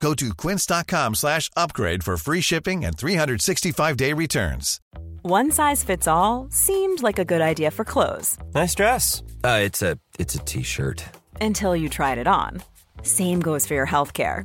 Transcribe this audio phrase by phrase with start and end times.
[0.00, 4.80] Go to quince.com slash upgrade for free shipping and 365-day returns.
[5.22, 9.22] One size fits all seemed like a good idea for clothes Nice dress.
[9.42, 11.02] Uh, it's a it's a t-shirt.
[11.40, 12.62] until you tried it on.
[13.02, 14.44] Same goes for your healthcare.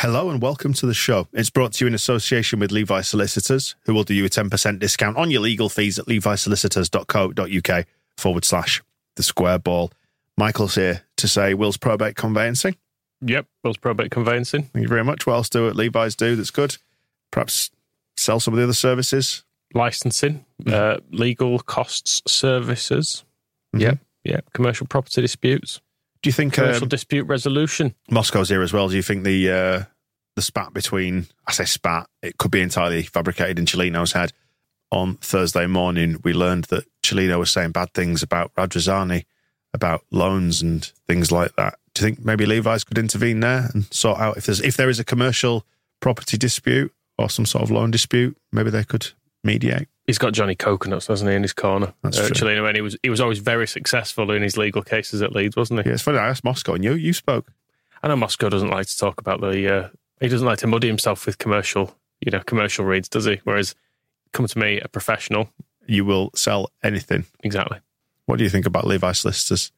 [0.00, 1.28] Hello and welcome to the show.
[1.34, 4.78] It's brought to you in association with Levi Solicitors, who will do you a 10%
[4.78, 8.82] discount on your legal fees at levisolicitors.co.uk forward slash
[9.16, 9.92] the square ball.
[10.38, 12.76] Michael's here to say Will's probate conveyancing.
[13.20, 14.62] Yep, Will's probate conveyancing.
[14.72, 15.26] Thank you very much.
[15.26, 16.78] What else do at Levi's do that's good?
[17.30, 17.70] Perhaps
[18.16, 19.44] sell some of the other services.
[19.74, 23.22] Licensing, uh, legal costs, services.
[23.76, 24.50] Yep, yep.
[24.54, 25.82] Commercial property disputes,
[26.22, 27.94] Do you think commercial um, dispute resolution.
[28.10, 28.88] Moscow's here as well?
[28.88, 29.84] Do you think the uh,
[30.36, 34.32] the spat between I say spat, it could be entirely fabricated in Cellino's head.
[34.92, 39.24] On Thursday morning, we learned that Cellino was saying bad things about Radrizzani,
[39.72, 41.78] about loans and things like that.
[41.94, 44.88] Do you think maybe Levi's could intervene there and sort out if there's if there
[44.88, 45.64] is a commercial
[46.00, 49.12] property dispute or some sort of loan dispute, maybe they could
[49.44, 49.88] mediate.
[50.10, 51.94] He's got Johnny Coconuts, hasn't he, in his corner?
[52.02, 52.48] That's uh, true.
[52.48, 55.54] Cellino, and he was he was always very successful in his legal cases at Leeds,
[55.56, 55.88] wasn't he?
[55.88, 56.18] Yeah, it's funny.
[56.18, 57.52] I asked Moscow and you you spoke.
[58.02, 59.72] I know Moscow doesn't like to talk about the.
[59.72, 59.88] Uh,
[60.20, 63.40] he doesn't like to muddy himself with commercial, you know, commercial reads, does he?
[63.44, 63.76] Whereas,
[64.32, 65.48] come to me, a professional,
[65.86, 67.26] You will sell anything.
[67.44, 67.78] exactly.
[68.26, 69.70] What do you think about Levi solicitors?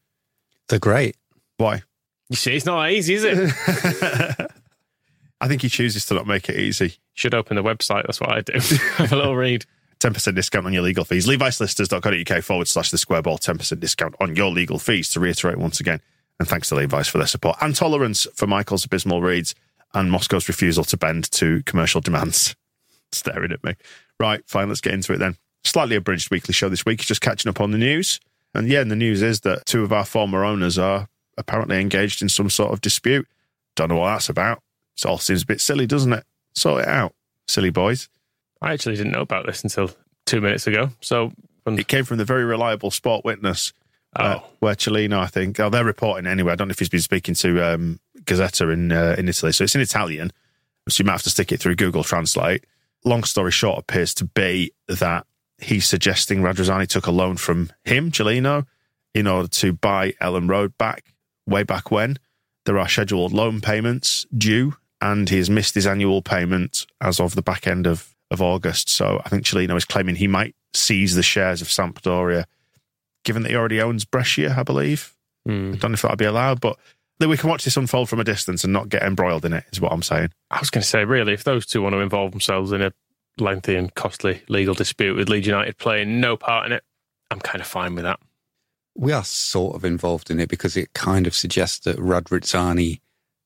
[0.69, 1.15] They're great.
[1.59, 1.83] Why?
[2.31, 3.51] You see, it's not that easy, is it?
[5.43, 6.95] I think he chooses to not make it easy.
[7.13, 8.07] Should open the website.
[8.07, 8.55] That's what I do.
[8.95, 9.67] Have a little read.
[10.03, 11.27] 10% discount on your legal fees.
[11.27, 13.39] LeviSolicitors.co.uk forward slash the square ball.
[13.39, 16.01] 10% discount on your legal fees to reiterate once again.
[16.39, 19.55] And thanks to Levi's for their support and tolerance for Michael's abysmal reads
[19.95, 22.57] and Moscow's refusal to bend to commercial demands.
[23.13, 23.75] Staring at me.
[24.19, 25.37] Right, fine, let's get into it then.
[25.65, 28.19] Slightly abridged weekly show this week, just catching up on the news.
[28.55, 31.09] And yeah, and the news is that two of our former owners are
[31.39, 33.27] apparently engaged in some sort of dispute.
[33.77, 34.63] Don't know what that's about.
[34.97, 36.25] It all seems a bit silly, doesn't it?
[36.55, 37.15] Sort it out,
[37.47, 38.09] silly boys.
[38.63, 39.91] I actually didn't know about this until
[40.25, 40.91] two minutes ago.
[41.01, 41.33] So,
[41.65, 43.73] when, It came from the very reliable sport witness,
[44.17, 46.53] uh, oh, where Cellino, I think, oh, they're reporting anyway.
[46.53, 49.65] I don't know if he's been speaking to um, Gazzetta in uh, in Italy, so
[49.65, 50.33] it's in Italian.
[50.89, 52.65] So you might have to stick it through Google Translate.
[53.05, 55.27] Long story short, appears to be that
[55.59, 58.67] he's suggesting Radrizzani took a loan from him, Cellino,
[59.15, 61.05] in order to buy Elland Road back
[61.47, 62.19] way back when.
[62.65, 67.35] There are scheduled loan payments due, and he has missed his annual payment as of
[67.35, 68.89] the back end of, of August.
[68.89, 72.45] So I think Cellino is claiming he might seize the shares of Sampdoria,
[73.25, 75.15] given that he already owns Brescia, I believe.
[75.47, 75.73] hmm.
[75.75, 76.79] I don't know if that'll be allowed, but
[77.19, 79.65] then we can watch this unfold from a distance and not get embroiled in it,
[79.73, 80.31] is what I'm saying.
[80.51, 82.93] I was going to say, really, if those two want to involve themselves in a
[83.39, 86.83] lengthy and costly legal dispute with Leeds United playing no part in it,
[87.31, 88.19] I'm kind of fine with that.
[88.95, 93.01] We are sort of involved in it because it kind of suggests that Radrizzani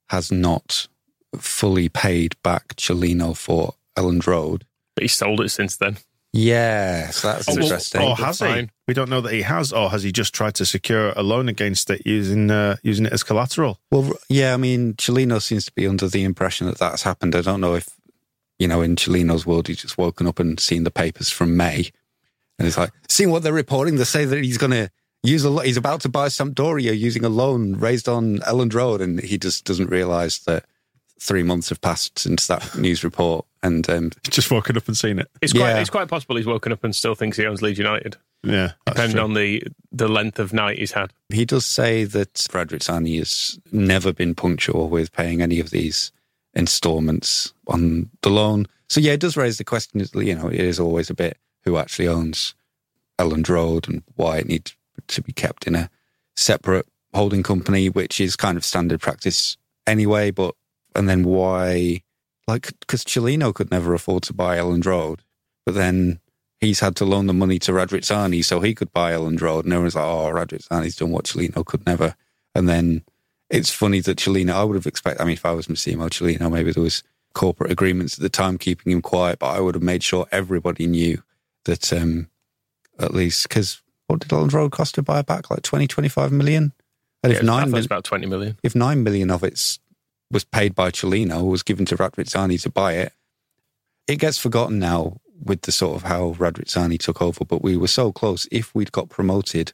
[0.09, 0.89] has not
[1.37, 4.65] fully paid back Cellino for Elland Road.
[4.97, 5.99] But he sold it since then.
[6.33, 8.03] Yes, that's Oh, well, interesting.
[8.03, 8.45] Or has he?
[8.47, 8.71] Fine.
[8.89, 11.49] We don't know that he has, or has he just tried to secure a loan
[11.49, 13.81] against it using uh, using it as collateral?
[13.91, 17.35] Well, yeah, I mean, Cellino seems to be under the impression that that's happened.
[17.35, 17.89] I don't know if,
[18.59, 21.91] you know, in Cellino's world, he's just woken up and seen the papers from May.
[22.59, 24.91] And it's like, seeing what they're reporting, they say that he's going to
[25.23, 29.01] use a lo- he's about to buy Sampdoria using a loan raised on Elland Road.
[29.01, 30.65] And he just doesn't realize that
[31.21, 33.47] three months have passed since that news report.
[33.67, 35.29] And um, Just woken up and seen it.
[35.43, 35.79] It's quite, Yeah.
[35.81, 38.97] it's quite possible he's woken up and still thinks he owns Leeds United, Yeah, that's
[38.97, 41.13] depending on the, the length of night he's had.
[41.31, 46.13] he does say that Radrizzani has never been punctual with paying any of these
[46.55, 48.67] installments on the loan.
[48.89, 50.05] So yeah, it does raise the question.
[50.15, 52.55] You know, it is always a bit who actually owns
[53.19, 54.77] Elland Road and why it needs
[55.09, 55.91] to be kept in a
[56.37, 60.31] separate holding company, which is kind of standard practice anyway.
[60.31, 60.55] But
[60.95, 62.03] and then why,
[62.47, 65.23] like, because Cellino could never afford to buy Elland Road,
[65.65, 66.21] but then
[66.61, 69.65] he's had to loan the money to Radrizzani so he could buy Elland Road.
[69.65, 72.15] And everyone's like, oh, Radrizzani's done what Cellino could never.
[72.55, 73.03] And then
[73.51, 76.51] it's funny that Cellino, I would have expected, I mean, if I was Massimo Cellino,
[76.51, 77.03] maybe there was
[77.35, 80.87] corporate agreements at the time keeping him quiet, but I would have made sure everybody
[80.87, 81.23] knew
[81.67, 82.29] that um,
[82.99, 85.51] at least, because what did Elland Road cost to buy back?
[85.51, 86.73] Like 20, 25 million?
[87.23, 88.57] And Yeah, if nine, it mil- was about 20 million.
[88.63, 89.79] if nine million of it
[90.31, 93.13] was paid by Cellino, was given to Radrizzani to buy it,
[94.07, 97.45] it gets forgotten now with the sort of how Radrizzani took over.
[97.45, 98.47] But we were so close.
[98.51, 99.73] If we'd got promoted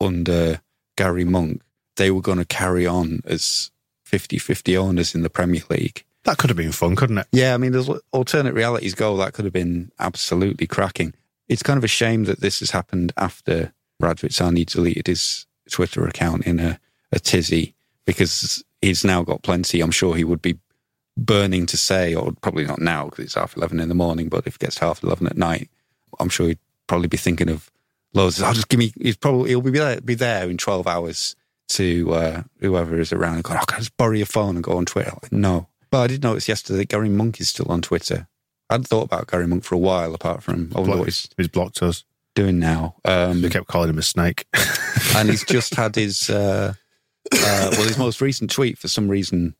[0.00, 0.60] under
[0.96, 1.62] Gary Monk,
[1.96, 3.70] they were going to carry on as
[4.06, 6.04] 50-50 owners in the Premier League.
[6.24, 7.26] That could have been fun, couldn't it?
[7.32, 9.16] Yeah, I mean, there's alternate realities go.
[9.16, 11.14] That could have been absolutely cracking.
[11.48, 16.46] It's kind of a shame that this has happened after Radrizzani deleted his Twitter account
[16.46, 16.78] in a,
[17.12, 17.74] a tizzy
[18.04, 19.80] because he's now got plenty.
[19.80, 20.58] I'm sure he would be
[21.16, 24.46] burning to say, or probably not now because it's half 11 in the morning, but
[24.46, 25.68] if it gets half 11 at night,
[26.18, 27.70] I'm sure he'd probably be thinking of
[28.14, 28.40] loads.
[28.40, 31.36] I'll just give me, he's probably, he'll be there, be there in 12 hours
[31.70, 34.64] to uh, whoever is around and go, oh, can I just borrow your phone and
[34.64, 35.12] go on Twitter?
[35.22, 35.68] Like, no.
[35.90, 38.26] But I did notice yesterday that Gary Monk is still on Twitter.
[38.70, 41.82] I'd thought about Gary Monk for a while, apart from wonder what he's He's blocked
[41.82, 42.04] us.
[42.36, 42.94] doing now.
[43.04, 44.46] Um, We kept calling him a snake.
[45.16, 46.74] and he's just had his uh,
[47.32, 48.78] uh, well, his most recent tweet.
[48.78, 49.54] For some reason,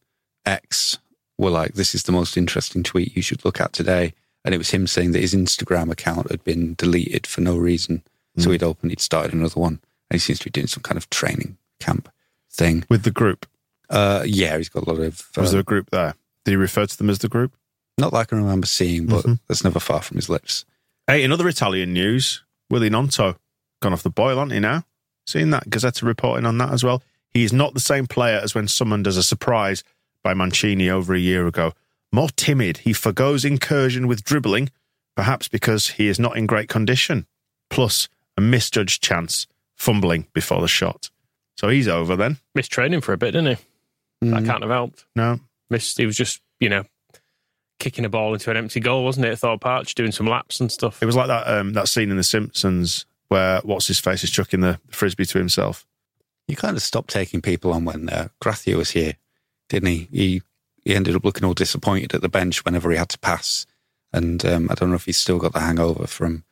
[0.44, 0.98] X
[1.38, 4.14] were like, "This is the most interesting tweet you should look at today,"
[4.44, 8.02] and it was him saying that his Instagram account had been deleted for no reason.
[8.38, 9.80] So he'd opened, he'd started another one,
[10.10, 12.08] and he seems to be doing some kind of training camp
[12.50, 12.84] thing.
[12.88, 13.44] With the group.
[13.90, 15.28] Uh, yeah, he's got a lot of.
[15.36, 16.14] Was uh, there a group there?
[16.44, 17.52] Did he refer to them as the group?
[17.98, 19.40] not like I remember seeing, but Mhm.
[19.46, 20.64] that's never far from his lips.
[21.06, 23.36] Hey, in other Italian news, Willy Gnonto
[23.82, 24.84] gone off the boil, hasn't he now?
[25.26, 25.68] Seen that?
[25.68, 27.02] Gazzetta reporting on that as well.
[27.32, 29.82] He's not the same player as when summoned as a surprise
[30.22, 31.72] by Mancini over a year ago.
[32.12, 34.70] More timid, he forgoes incursion with dribbling,
[35.16, 37.26] perhaps because he is not in great condition.
[37.70, 39.46] Plus, a misjudged chance,
[39.76, 41.10] fumbling before the shot.
[41.56, 42.38] So he's over then.
[42.54, 43.62] Missed training for a bit, didn't he?
[44.30, 44.46] That Mm.
[44.46, 45.04] can't have helped.
[45.14, 45.40] No,
[45.70, 45.98] Missed.
[45.98, 46.84] He was just, you know,
[47.78, 49.38] kicking a ball into an empty goal, wasn't it?
[49.38, 51.02] Thorpe Arch doing some laps and stuff.
[51.02, 54.30] it was like that um, that scene in The Simpsons where what's his face is
[54.30, 55.86] chucking the frisbee to himself.
[56.50, 59.14] You kind of stopped taking people on when uh, Gracia was here,
[59.68, 60.08] didn't he?
[60.10, 60.42] He
[60.84, 63.66] he ended up looking all disappointed at the bench whenever he had to pass,
[64.12, 66.44] and um, I don't know if he's still got the hangover from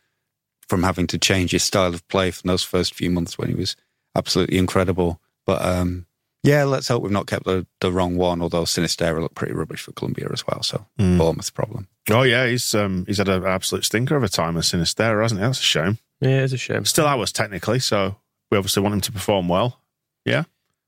[0.68, 3.54] from having to change his style of play from those first few months when he
[3.54, 3.74] was
[4.14, 5.20] absolutely incredible.
[5.46, 6.06] But um,
[6.42, 8.40] yeah, let's hope we've not kept the, the wrong one.
[8.40, 11.88] Although Sinisterra looked pretty rubbish for Colombia as well, so Bournemouth problem.
[12.10, 15.40] Oh yeah, he's um, he's had an absolute stinker of a time at Sinisterra, hasn't
[15.40, 15.46] he?
[15.46, 15.98] That's a shame.
[16.20, 16.84] Yeah, it's a shame.
[16.84, 18.16] Still ours technically, so
[18.50, 19.80] we obviously want him to perform well.
[20.28, 20.44] Yeah,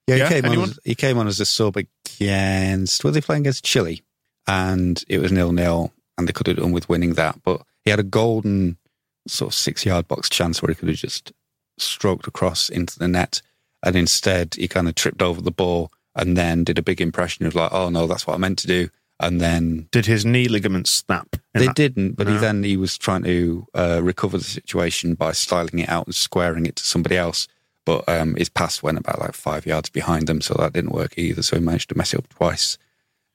[0.07, 0.59] Yeah, he Yeah, came on.
[0.63, 3.05] As, he came on as a sub against.
[3.05, 4.03] Were they playing against Chile?
[4.47, 7.43] And it was nil nil, and they could have done with winning that.
[7.43, 8.79] But he had a golden
[9.27, 11.33] sort of six yard box chance where he could have just
[11.79, 13.43] stroked across into the net,
[13.83, 17.47] and instead he kind of tripped over the ball and then did a big impression
[17.47, 18.89] of like, oh no, that's what I meant to do,
[19.21, 21.37] and then did his knee ligament snap?
[21.55, 21.77] they that?
[21.77, 25.89] didn't, but he then he was trying to uh, recover the situation by styling it
[25.89, 27.47] out and squaring it to somebody else.
[27.87, 31.15] But um, his pass went about like five yards behind them, so that didn't work
[31.17, 31.43] either.
[31.43, 32.77] So he managed to mess it up twice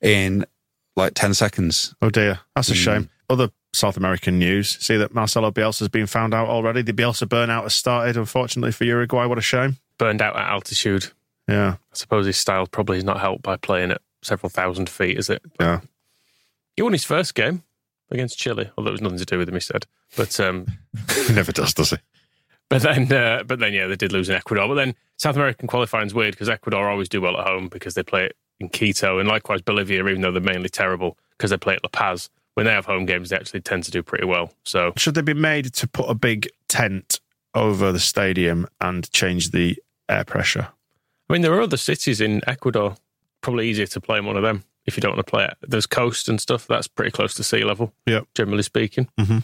[0.01, 0.45] in
[0.95, 1.95] like ten seconds.
[2.01, 2.83] Oh dear, that's a Mm.
[2.83, 3.09] shame.
[3.29, 6.81] Other South American news: see that Marcelo Bielsa's been found out already.
[6.83, 8.17] The Bielsa burnout has started.
[8.17, 9.77] Unfortunately for Uruguay, what a shame.
[9.97, 11.07] Burned out at altitude.
[11.47, 15.17] Yeah, I suppose his style probably is not helped by playing at several thousand feet,
[15.17, 15.41] is it?
[15.59, 15.81] yeah.
[16.75, 17.63] He won his first game
[18.11, 19.85] against Chile, although it was nothing to do with him, he said.
[20.17, 20.65] But um,
[21.27, 21.97] He never does, does he?
[22.69, 24.67] But then uh, but then yeah, they did lose in Ecuador.
[24.67, 27.93] But then South American qualifying is weird because Ecuador always do well at home because
[27.93, 31.57] they play it in Quito, and likewise Bolivia, even though they're mainly terrible because they
[31.57, 32.29] play at La Paz.
[32.55, 34.53] When they have home games, they actually tend to do pretty well.
[34.63, 37.19] So Should they be made to put a big tent
[37.53, 40.69] over the stadium and change the air pressure?
[41.29, 42.95] I mean, there are other cities in Ecuador.
[43.41, 45.57] Probably easier to play in one of them if you don't want to play it.
[45.63, 47.91] There's coast and stuff that's pretty close to sea level.
[48.05, 49.09] Yeah, generally speaking.
[49.19, 49.43] Mhm.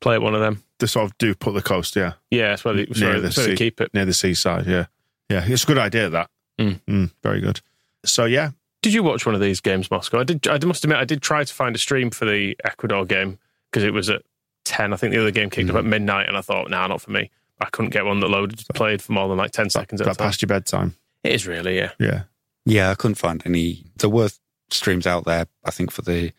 [0.00, 0.62] Play at one of them.
[0.82, 3.20] They sort of do put the coast, yeah, Yeah, that's where they, that's where, the
[3.22, 3.94] that's where they keep it.
[3.94, 4.66] near the seaside.
[4.66, 4.86] Yeah,
[5.30, 5.44] yeah.
[5.46, 6.10] It's a good idea.
[6.10, 6.28] That.
[6.58, 6.80] Mm.
[6.86, 7.60] Mm, very good.
[8.04, 8.50] So yeah,
[8.82, 10.20] Did you watch one of these games, Moscow?
[10.20, 10.46] I did.
[10.46, 13.38] I must admit, I did try to find a stream for the Ecuador game
[13.70, 14.22] because it was at
[14.64, 14.92] ten.
[14.92, 15.72] I think the other game kicked Mm.
[15.72, 17.30] up at midnight, and I thought, nah, not for me.
[17.60, 20.18] I couldn't get one that loaded played for more than like ten seconds at that
[20.18, 20.26] time.
[20.26, 20.96] past your bedtime.
[21.22, 21.92] It is really, yeah.
[22.00, 22.22] Yeah.
[22.66, 23.84] Yeah, I couldn't find any.
[23.96, 24.30] There were
[24.70, 26.32] streams out there, I think, for the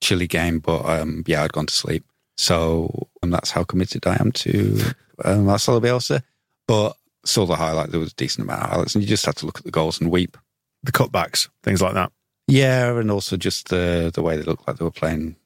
[0.00, 2.04] Chile game, but um, yeah, I'd gone to sleep.
[2.36, 4.80] So um, that's how committed I am to
[5.24, 6.22] um, Marcelo Bielsa.
[6.66, 7.90] But saw the highlight.
[7.90, 9.70] There was a decent amount of highlights, and you just had to look at the
[9.70, 10.36] goals and weep.
[10.82, 12.12] The cutbacks, things like that.
[12.46, 15.36] Yeah, and also just the the way they looked like they were playing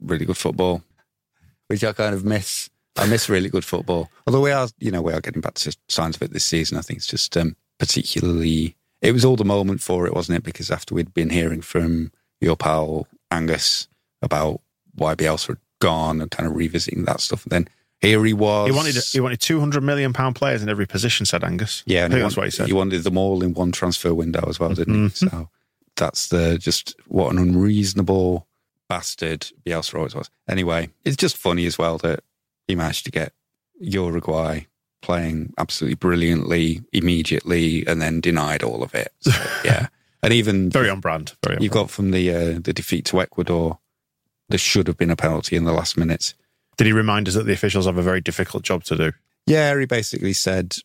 [0.00, 0.82] really good football,
[1.68, 2.70] which I kind of miss.
[2.96, 4.10] I miss really good football.
[4.26, 6.78] Although we are, you know, we are getting back to signs of it this season.
[6.78, 8.76] I think it's just um, particularly.
[9.02, 10.44] It was all the moment for it, wasn't it?
[10.44, 12.10] Because after we'd been hearing from
[12.40, 13.88] your pal Angus
[14.22, 14.62] about
[14.94, 17.68] why Bielsa had gone and kind of revisiting that stuff, and then
[18.00, 18.68] here he was.
[18.68, 21.26] He wanted he wanted two hundred million pound players in every position.
[21.26, 21.82] Said Angus.
[21.86, 22.66] Yeah, I think he that's what he said.
[22.66, 25.20] He wanted them all in one transfer window as well, didn't Mhm.
[25.20, 25.28] he?
[25.28, 25.48] So
[25.96, 28.46] that's the just what an unreasonable
[28.88, 30.30] bastard Bielsa always was.
[30.48, 32.20] Anyway, it's just funny as well that
[32.68, 33.32] he managed to get
[33.80, 34.60] Uruguay
[35.02, 39.12] playing absolutely brilliantly immediately and then denied all of it.
[39.20, 39.30] So,
[39.64, 39.88] yeah,
[40.22, 41.34] and even Very on brand.
[41.44, 41.84] Very on you brand.
[41.88, 43.78] got from the uh, the defeat to Ecuador,
[44.48, 46.34] there should have been a penalty in the last minutes.
[46.76, 49.12] Did he remind us that the officials have a very difficult job to do?
[49.46, 50.76] Yeah, he basically said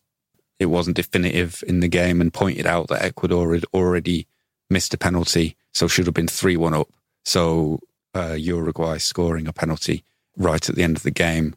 [0.58, 4.26] it wasn't definitive in the game and pointed out that Ecuador had already
[4.70, 6.88] missed a penalty, so should have been 3 1 up.
[7.24, 7.80] So
[8.14, 10.04] uh, Uruguay scoring a penalty
[10.36, 11.54] right at the end of the game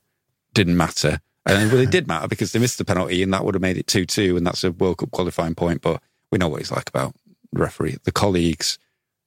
[0.54, 1.22] didn't matter.
[1.46, 3.78] And well, it did matter because they missed the penalty and that would have made
[3.78, 5.82] it 2 2, and that's a World Cup qualifying point.
[5.82, 7.14] But we know what he's like about
[7.54, 8.80] the referee, the colleagues,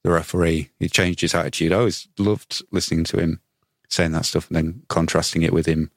[0.03, 0.69] the referee.
[0.79, 1.73] He changed his attitude.
[1.73, 3.41] I always loved listening to him
[3.89, 5.91] saying that stuff and then contrasting it with him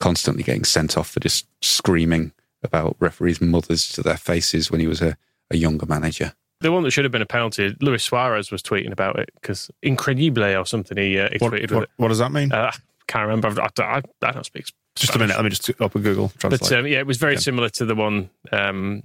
[0.00, 2.32] constantly getting sent off for just screaming
[2.62, 5.16] about referees' mothers to their faces when he was a,
[5.50, 6.32] a younger manager.
[6.60, 9.70] The one that should have been a penalty, Luis Suarez was tweeting about it because
[9.82, 12.48] Incredible or something he, uh, he What, tweeted what, with what does that mean?
[12.48, 12.54] it.
[12.54, 12.70] Uh,
[13.06, 13.48] can't remember.
[13.60, 14.66] I, I, I don't speak.
[14.96, 15.36] just a minute.
[15.36, 16.60] Let me just open Google Translate.
[16.60, 17.40] But um, yeah, it was very Yeah.
[17.40, 19.02] similar to the one um,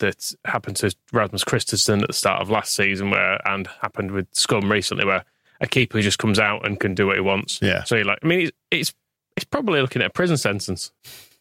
[0.00, 4.26] that happened to Rasmus Kristensen at the start of last season, where and happened with
[4.32, 5.24] Scum recently, where
[5.60, 7.60] a keeper just comes out and can do what he wants.
[7.62, 7.84] Yeah.
[7.84, 8.94] So you're like, I mean, it's it's,
[9.36, 10.92] it's probably looking at a prison sentence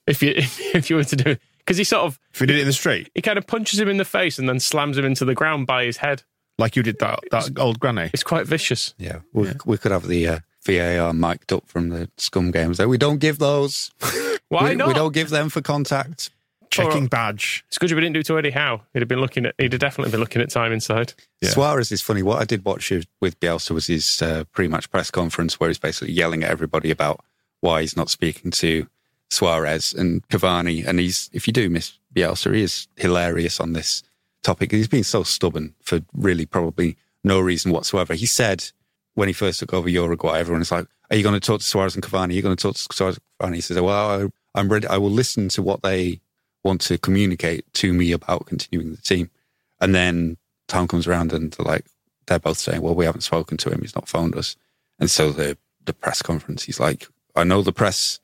[0.08, 2.58] if you if you were to do it because he sort of if we did
[2.58, 4.98] it in the street, he kind of punches him in the face and then slams
[4.98, 6.24] him into the ground by his head.
[6.58, 8.10] like you did that that old granny.
[8.14, 8.94] It's quite vicious.
[8.98, 12.78] Yeah, we, we could have the uh, VAR mic'd up from the scum games.
[12.78, 13.92] Though we don't give those.
[14.50, 14.88] Why we, not?
[14.88, 16.32] We don't give them for contact.
[16.70, 17.64] Checking badge.
[17.68, 18.82] It's good we didn't do it to Eddie Howe.
[18.94, 19.56] He'd have been looking at.
[19.58, 21.14] He'd have definitely been looking at time inside.
[21.42, 21.50] Yeah.
[21.50, 22.22] Suarez is funny.
[22.22, 26.14] What I did watch with Bielsa was his uh, pre-match press conference where he's basically
[26.14, 27.26] yelling at everybody about
[27.62, 28.88] why he's not speaking to
[29.32, 30.86] Suarez and Cavani.
[30.86, 34.04] And he's, if you do miss Bielsa, he is hilarious on this
[34.44, 34.72] topic.
[34.72, 38.14] He's been so stubborn for really probably no reason whatsoever.
[38.14, 38.72] He said
[39.16, 41.66] when he first took over Uruguay, everyone was like, "Are you going to talk to
[41.66, 42.30] Suarez and Cavani?
[42.30, 43.90] Are you going to talk to Suarez and Cavani?" He says, "Well,
[44.56, 44.88] I, I'm ready.
[44.88, 46.22] I will listen to what they
[46.64, 49.30] want to communicate to me about continuing the team."
[49.80, 50.38] And then
[50.68, 51.86] time comes around, and they're like,
[52.28, 53.82] they're both saying, "Well, we haven't spoken to him.
[53.82, 54.56] He's not phoned us."
[55.00, 58.20] And so the the press conference, he's like, "I know the press.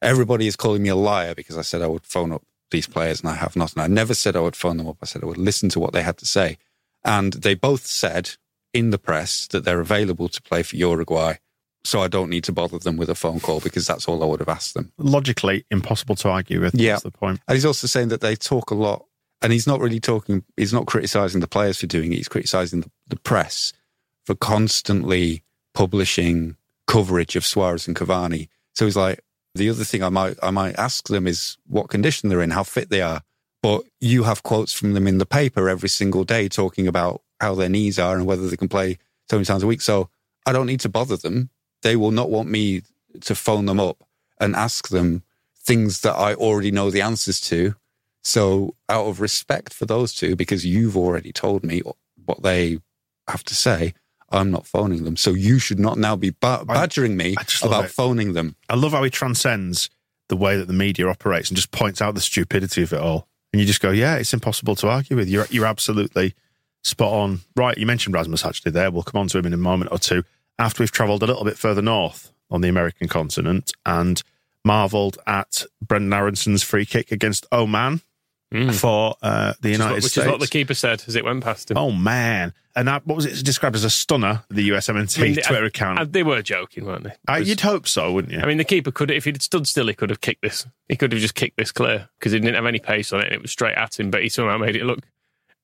[0.00, 3.20] Everybody is calling me a liar because I said I would phone up these players,
[3.20, 3.72] and I have not.
[3.74, 4.98] And I never said I would phone them up.
[5.02, 6.58] I said I would listen to what they had to say."
[7.04, 8.30] And they both said
[8.72, 11.36] in the press that they're available to play for Uruguay.
[11.84, 14.26] So I don't need to bother them with a phone call because that's all I
[14.26, 14.92] would have asked them.
[14.96, 16.74] Logically impossible to argue with.
[16.74, 16.92] Yeah.
[16.92, 17.40] That's the point.
[17.46, 19.04] And he's also saying that they talk a lot,
[19.42, 22.80] and he's not really talking, he's not criticizing the players for doing it, he's criticizing
[22.80, 23.72] the, the press
[24.24, 25.42] for constantly
[25.74, 28.48] publishing coverage of Suarez and Cavani.
[28.74, 29.20] So he's like,
[29.54, 32.62] the other thing I might, I might ask them is what condition they're in, how
[32.62, 33.22] fit they are.
[33.62, 37.54] But you have quotes from them in the paper every single day talking about how
[37.54, 38.98] their knees are and whether they can play
[39.30, 39.80] so many times a week.
[39.80, 40.08] So
[40.46, 41.50] I don't need to bother them.
[41.84, 42.80] They will not want me
[43.20, 44.02] to phone them up
[44.40, 45.22] and ask them
[45.58, 47.74] things that I already know the answers to.
[48.22, 51.82] So, out of respect for those two, because you've already told me
[52.24, 52.78] what they
[53.28, 53.92] have to say,
[54.30, 55.18] I'm not phoning them.
[55.18, 57.90] So, you should not now be ba- badgering me about it.
[57.90, 58.56] phoning them.
[58.70, 59.90] I love how he transcends
[60.30, 63.28] the way that the media operates and just points out the stupidity of it all.
[63.52, 65.28] And you just go, yeah, it's impossible to argue with.
[65.28, 66.34] You're, you're absolutely
[66.82, 67.40] spot on.
[67.54, 68.90] Right, you mentioned Rasmus actually there.
[68.90, 70.24] We'll come on to him in a moment or two
[70.58, 74.22] after we've travelled a little bit further north on the American continent and
[74.64, 78.00] marvelled at Brenden Aaronson's free kick against Oman
[78.72, 80.26] for uh, the Which, is United what, which States.
[80.26, 81.76] is what the keeper said as it went past him.
[81.76, 82.52] Oh man!
[82.76, 84.44] And that, what was it described as a stunner?
[84.48, 85.98] The USMNT I mean, Twitter I- account.
[85.98, 87.14] I- they were joking, weren't they?
[87.28, 88.38] Uh, you'd hope so, wouldn't you?
[88.40, 90.66] I mean, the keeper could, if he'd stood still, he could have kicked this.
[90.88, 93.26] He could have just kicked this clear because he didn't have any pace on it,
[93.26, 94.10] and it was straight at him.
[94.12, 95.00] But he somehow made it look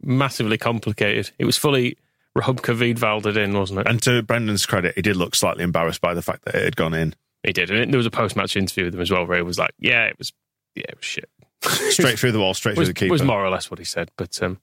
[0.02, 1.30] massively complicated.
[1.38, 1.96] It was fully
[2.34, 3.88] Rob Wiedwalded in, wasn't it?
[3.88, 6.76] and to Brenden's credit, he did look slightly embarrassed by the fact that it had
[6.76, 7.14] gone in.
[7.42, 9.58] he did, and there was a post-match interview with him as well, where he was
[9.58, 10.32] like, "Yeah, it was,
[10.74, 11.28] yeah, it was shit."
[11.62, 13.08] Straight through the wall, straight was, through the keeper.
[13.08, 14.10] It was more or less what he said.
[14.16, 14.60] But um,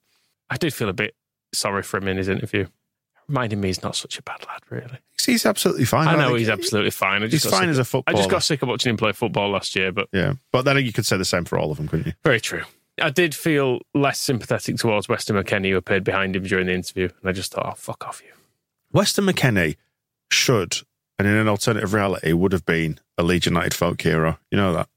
[0.50, 1.14] I did feel a bit
[1.54, 2.66] sorry for him in his interview.
[3.28, 4.98] Reminding me he's not such a bad lad, really.
[5.24, 6.08] He's absolutely fine.
[6.08, 7.20] I know think he's absolutely fine.
[7.28, 8.16] He's fine sick- as a footballer.
[8.16, 10.78] I just got sick of watching him play football last year, but Yeah, but then
[10.78, 12.12] you could say the same for all of them, couldn't you?
[12.24, 12.62] very true.
[13.00, 17.08] I did feel less sympathetic towards Weston McKennie, who appeared behind him during the interview,
[17.20, 18.32] and I just thought, "Oh, fuck off you."
[18.92, 19.76] Weston McKennie
[20.30, 20.78] should
[21.18, 24.38] and in an alternative reality would have been a Leeds United folk hero.
[24.50, 24.88] You know that?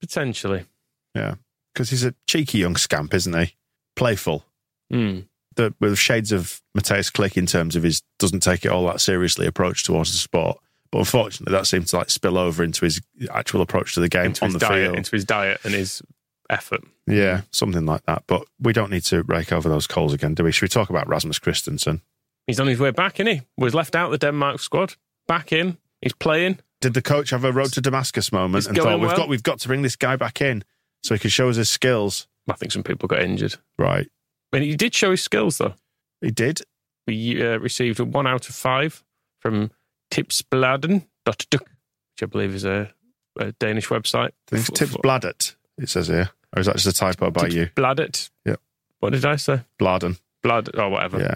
[0.00, 0.66] Potentially.
[1.14, 1.36] Yeah.
[1.72, 3.54] Because he's a cheeky young scamp, isn't he?
[3.96, 4.44] Playful.
[4.90, 5.20] Hmm.
[5.56, 9.00] The, with shades of Mateusz Klich in terms of his doesn't take it all that
[9.00, 10.58] seriously approach towards the sport.
[10.92, 13.00] But unfortunately, that seemed to like spill over into his
[13.32, 14.96] actual approach to the game Into on the diet, field.
[14.96, 16.02] into his diet and his
[16.50, 16.82] effort.
[17.06, 18.24] Yeah, something like that.
[18.26, 20.52] But we don't need to rake over those coals again, do we?
[20.52, 22.00] Should we talk about Rasmus Kristensen?
[22.46, 23.42] He's on his way back, isn't he?
[23.56, 24.94] Was left out of the Denmark squad.
[25.28, 25.76] Back in.
[26.02, 26.58] He's playing.
[26.80, 29.16] Did the coach have a road to Damascus moment It's and thought we've well.
[29.16, 30.64] got we've got to bring this guy back in
[31.02, 32.26] so he can show us his skills?
[32.48, 33.56] I think some people got injured.
[33.78, 34.08] Right,
[34.52, 35.74] I mean, he did show his skills, though.
[36.20, 36.62] he did.
[37.06, 39.04] We uh, received a one out of five
[39.40, 39.70] from
[40.10, 42.92] tipsbladen.dk, which I believe is a,
[43.38, 44.30] a Danish website.
[44.48, 45.54] I think it's Tips Bladet.
[45.78, 47.66] It says here, or is that just a typo by you?
[47.76, 48.30] Bladet.
[48.44, 48.60] Yep.
[49.00, 49.62] What did I say?
[49.78, 50.16] Bladen.
[50.42, 51.20] Blood or whatever.
[51.20, 51.34] Yeah,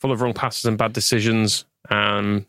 [0.00, 1.64] Full of wrong passes and bad decisions.
[1.90, 2.46] Um,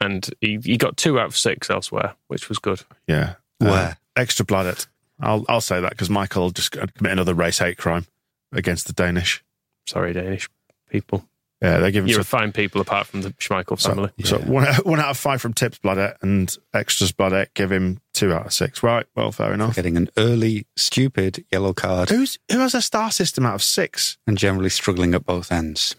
[0.00, 2.82] and he, he got two out of six elsewhere, which was good.
[3.06, 3.34] yeah.
[3.58, 3.70] Where?
[3.72, 4.86] Uh, extra Bladet.
[5.18, 8.06] I'll I'll say that because Michael will just commit another race hate crime
[8.52, 9.42] against the Danish.
[9.86, 10.50] Sorry, Danish
[10.90, 11.26] people.
[11.62, 12.10] Yeah, they're giving.
[12.10, 14.10] You're some, fine people apart from the Schmeichel family.
[14.24, 18.00] So, so one, one out of five from Tips Bladet and extras Bladet give him
[18.16, 18.82] two out of six.
[18.82, 19.76] Right, well, fair enough.
[19.76, 24.18] Getting an early, stupid yellow card Who's who has a star system out of six?
[24.26, 25.94] and generally struggling at both ends.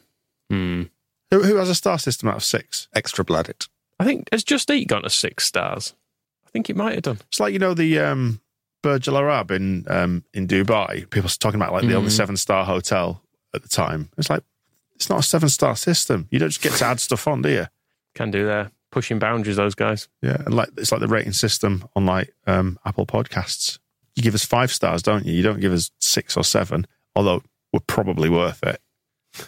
[0.50, 0.84] Hmm.
[1.32, 2.88] Who, who has a star system out of six?
[2.94, 3.68] Extra blooded.
[4.00, 5.94] I think has Just Eat gone to six stars?
[6.46, 7.20] I think it might have done.
[7.28, 8.40] It's like you know the um,
[8.84, 11.10] Burj Al Arab in um, in Dubai.
[11.10, 12.14] People are talking about like the only Mhm.
[12.18, 13.22] seven star hotel
[13.54, 14.10] at the time.
[14.18, 14.44] It's like
[14.96, 16.28] it's not a seven star system.
[16.32, 17.68] You don't just get to add stuff on, do you?
[18.16, 18.72] Can do there.
[18.98, 20.08] Pushing boundaries, those guys.
[20.24, 23.78] Yeah, and like it's like the rating system on like um, Apple Podcasts.
[24.16, 25.34] You give us five stars, don't you?
[25.34, 26.88] You don't give us six or seven.
[27.16, 28.82] Although we're probably worth it.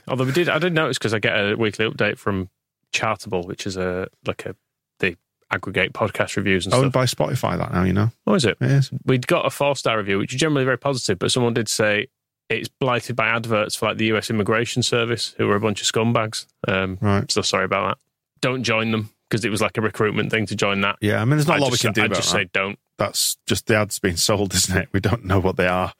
[0.08, 2.50] Although we did, I did notice because I get a weekly update from
[2.94, 4.56] Chartable, which is a like a
[5.00, 5.16] they
[5.52, 6.94] aggregate podcast reviews and Owned stuff.
[6.94, 8.12] by Spotify, that now you know.
[8.26, 8.58] What is it?
[8.62, 8.92] It is.
[9.06, 12.08] We'd got a four star review, which is generally very positive, but someone did say
[12.50, 15.88] it's blighted by adverts for like the US Immigration Service, who are a bunch of
[15.88, 16.46] scumbags.
[16.68, 17.32] Um, Right.
[17.32, 17.98] so sorry about that.
[18.42, 20.98] Don't join them because it was like a recruitment thing to join that.
[21.02, 22.38] Yeah, I mean, there's not a I'd lot we can do I'd about just that.
[22.40, 22.80] say don't.
[22.98, 24.90] that's just the ads being sold, isn't it?
[24.92, 25.94] We don't know what they are.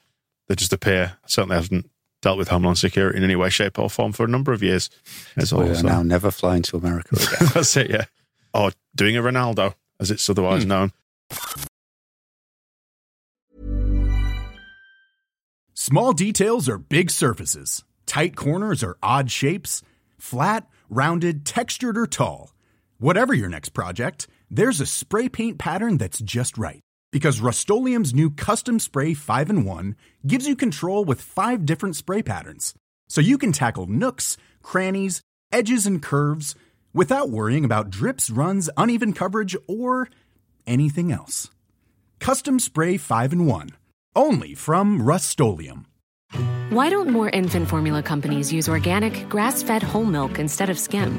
[0.48, 1.16] They just appear.
[1.26, 1.90] Certainly haven't
[2.22, 4.90] dealt with Homeland Security in any way, shape, or form for a number of years.
[5.36, 7.48] It's We are so- now never flying to America again.
[7.54, 8.04] That's it, yeah.
[8.52, 10.68] Or doing a Ronaldo, as it's otherwise Hmm.
[10.68, 10.92] known.
[15.74, 17.84] Small details are big surfaces.
[18.06, 19.82] Tight corners are odd shapes.
[20.18, 22.52] Flat, rounded, textured, or tall.
[23.00, 26.80] Whatever your next project, there's a spray paint pattern that's just right.
[27.10, 32.22] Because Rust new Custom Spray 5 in 1 gives you control with five different spray
[32.22, 32.74] patterns.
[33.08, 36.54] So you can tackle nooks, crannies, edges, and curves
[36.92, 40.10] without worrying about drips, runs, uneven coverage, or
[40.66, 41.48] anything else.
[42.18, 43.70] Custom Spray 5 in 1.
[44.14, 50.38] Only from Rust Why don't more infant formula companies use organic, grass fed whole milk
[50.38, 51.18] instead of skim?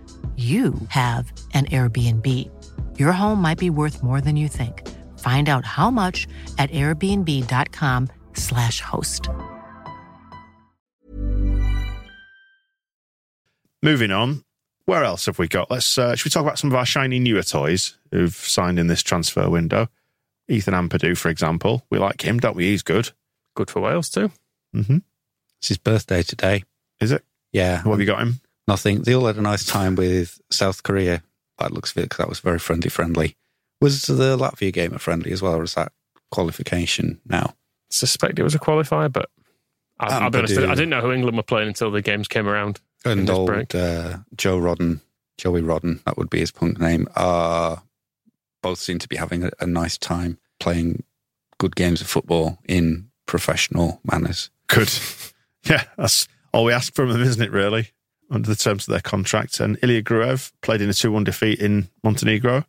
[0.37, 2.25] you have an Airbnb.
[2.97, 4.87] Your home might be worth more than you think.
[5.19, 6.25] Find out how much
[6.57, 9.27] at airbnb.com/slash host.
[13.83, 14.43] Moving on.
[14.85, 15.71] Where else have we got?
[15.71, 18.87] Let's uh, should we talk about some of our shiny newer toys who've signed in
[18.87, 19.87] this transfer window?
[20.47, 21.85] Ethan Ampadu, for example.
[21.89, 22.65] We like him, don't we?
[22.65, 23.11] He's good.
[23.55, 24.31] Good for Wales too.
[24.75, 24.97] Mm-hmm.
[25.59, 26.63] It's his birthday today.
[26.99, 27.23] Is it?
[27.51, 27.83] Yeah.
[27.83, 28.41] What have you got him?
[28.71, 29.01] Nothing.
[29.01, 31.21] They all had a nice time with South Korea.
[31.59, 32.89] That looks of it, 'cause that was very friendly.
[32.89, 33.35] Friendly.
[33.81, 35.91] Was the Latvia game a friendly as well, or is that
[36.31, 37.55] qualification now?
[37.89, 39.29] Suspect it was a qualifier, but
[39.99, 42.47] I, I'll be honest, I didn't know who England were playing until the games came
[42.47, 42.79] around.
[43.05, 45.01] And old uh, Joe Rodon,
[45.37, 47.07] Joey Rodden, that would be his punk name.
[47.15, 47.77] Uh,
[48.63, 51.03] both seem to be having a, a nice time playing
[51.57, 54.49] good games of football in professional manners.
[54.67, 54.91] Good.
[55.63, 57.91] Yeah, that's all we ask from them, isn't it, really?
[58.31, 59.59] Under the terms of their contract.
[59.59, 62.65] And Ilya Gruev played in a 2 1 defeat in Montenegro.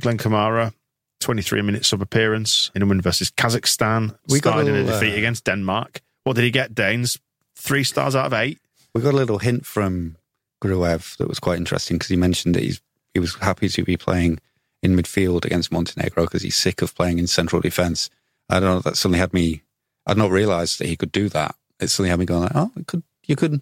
[0.00, 0.72] Glenn Kamara,
[1.20, 4.16] 23 minute sub appearance in a win versus Kazakhstan.
[4.28, 6.00] We got started a in a little, defeat uh, against Denmark.
[6.24, 7.18] What did he get, Danes?
[7.56, 8.58] Three stars out of eight.
[8.94, 10.16] We got a little hint from
[10.62, 12.80] Gruev that was quite interesting because he mentioned that he's
[13.14, 14.40] he was happy to be playing
[14.82, 18.10] in midfield against Montenegro because he's sick of playing in central defence.
[18.48, 18.80] I don't know.
[18.80, 19.62] That suddenly had me.
[20.06, 21.54] I'd not realised that he could do that.
[21.78, 23.60] It suddenly had me going like, oh, it could you could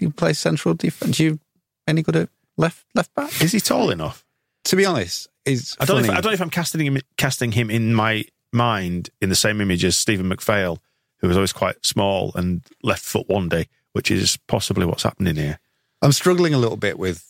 [0.00, 1.18] you play central defence?
[1.18, 1.38] You
[1.86, 3.40] any good at left left back?
[3.42, 4.24] Is he tall enough?
[4.64, 6.10] To be honest, is I don't, know if.
[6.10, 9.60] I don't know if I'm casting him, casting him in my mind in the same
[9.60, 10.78] image as Stephen McPhail,
[11.18, 15.36] who was always quite small and left foot one day, which is possibly what's happening
[15.36, 15.58] here.
[16.02, 17.24] I'm struggling a little bit with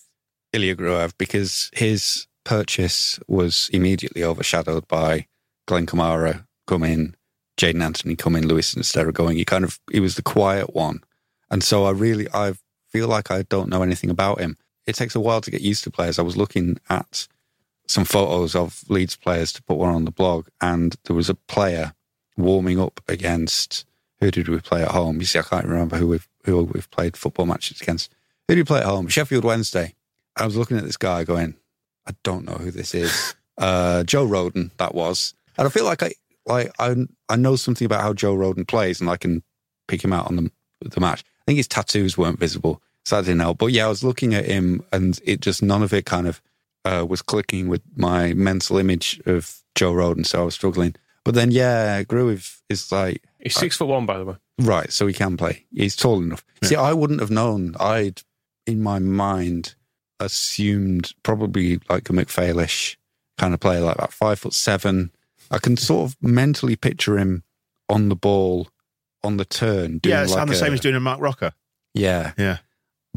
[0.53, 5.27] Ilya Gruev because his purchase was immediately overshadowed by
[5.67, 7.15] Glenn Kamara come in,
[7.57, 9.37] Jaidon Anthony come in, Lewis instead of going.
[9.37, 11.03] He kind of he was the quiet one,
[11.51, 12.55] and so I really I
[12.89, 14.57] feel like I don't know anything about him.
[14.87, 16.19] It takes a while to get used to players.
[16.19, 17.29] I was looking at
[17.87, 21.35] some photos of Leeds players to put one on the blog, and there was a
[21.35, 21.95] player
[22.37, 23.85] warming up against
[24.21, 25.19] who did we play at home?
[25.21, 28.13] You see, I can't remember who we've who we've played football matches against.
[28.49, 29.09] Who did we play at home?
[29.09, 29.95] Sheffield Wednesday.
[30.37, 31.55] I was looking at this guy going,
[32.07, 33.35] I don't know who this is.
[33.59, 35.35] uh, Joe Rodon, that was.
[35.59, 36.13] And I feel like I
[36.47, 36.95] like I
[37.29, 39.43] I know something about how Joe Rodon plays, and I can
[39.89, 41.25] pick him out on the the match.
[41.51, 43.59] I think his tattoos weren't visible, so that didn't help.
[43.59, 46.41] But yeah, I was looking at him, and it just none of it kind of
[46.85, 50.95] uh, was clicking with my mental image of Joe Rodon, so I was struggling.
[51.25, 54.37] But then, yeah, Gruev is like He's six foot one, by the way.
[54.61, 55.65] Right, so he can play.
[55.75, 56.45] He's tall enough.
[56.63, 57.75] See, I wouldn't have known.
[57.81, 58.23] I'd,
[58.65, 59.75] in my mind,
[60.21, 62.95] assumed probably like a McPhailish
[63.39, 65.11] kind of player, like that, five foot seven.
[65.51, 67.43] I can sort of mentally picture him
[67.89, 68.69] on the ball,
[69.23, 69.99] on the turn.
[69.99, 71.53] Doing yeah, it's like the a- same as doing a Mark Rocker.
[71.95, 72.59] Yeah, Yeah.